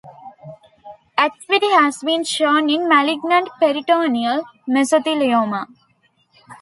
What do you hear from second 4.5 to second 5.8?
mesothelioma.